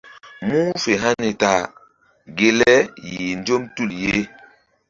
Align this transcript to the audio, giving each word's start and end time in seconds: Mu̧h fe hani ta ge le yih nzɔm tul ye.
Mu̧h 0.47 0.71
fe 0.83 0.91
hani 1.03 1.29
ta 1.41 1.51
ge 2.37 2.49
le 2.59 2.71
yih 3.11 3.33
nzɔm 3.39 3.63
tul 3.75 3.91
ye. 4.01 4.13